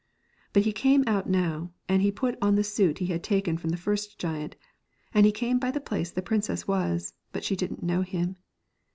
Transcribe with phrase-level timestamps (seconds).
[0.51, 3.69] But he came out now, and he put on the suit he had taken from
[3.69, 4.55] the first giant,
[5.13, 8.37] and he came by the place the princess was, but she didn't know him.